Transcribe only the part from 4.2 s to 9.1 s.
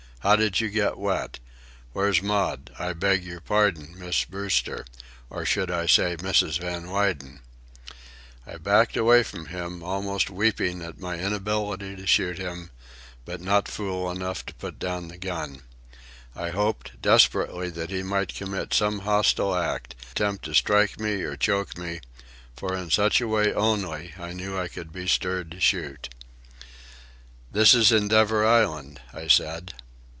Brewster—or should I say, 'Mrs. Van Weyden'?" I had backed